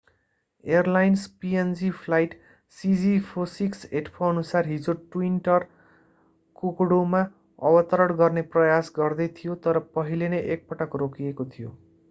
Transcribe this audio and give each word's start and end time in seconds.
Airlines 0.63 1.23
png 1.41 1.89
flight 1.97 2.31
cg4684अनुसार 2.77 4.69
हिजो 4.69 4.95
twin otter 5.15 5.65
कोकोडामा 6.55 7.21
अवतरण 7.71 8.13
गर्ने 8.23 8.45
प्रयास 8.55 8.89
गर्दै 8.97 9.27
थियो 9.41 9.59
तर 9.67 9.81
पहिले 9.99 10.31
नै 10.35 10.41
एकपटक 10.57 11.01
रोकिएको 11.03 11.47
थियो। 11.53 11.75